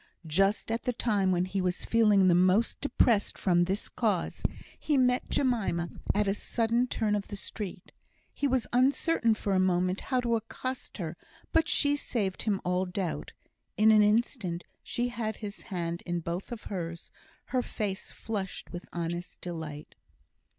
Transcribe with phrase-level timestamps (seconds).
[0.25, 4.41] Just at the time when he was feeling the most depressed from this cause,
[4.79, 7.91] he met Jemima at a sudden turn of the street.
[8.33, 11.17] He was uncertain for a moment how to accost her,
[11.53, 13.33] but she saved him all doubt;
[13.77, 17.11] in an instant she had his hand in both of hers,
[17.53, 19.93] her face flushed with honest delight.